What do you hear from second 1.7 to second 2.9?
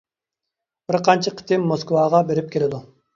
موسكۋاغا بېرىپ كېلىدۇ.